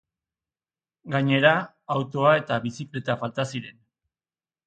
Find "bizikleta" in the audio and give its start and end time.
2.65-3.17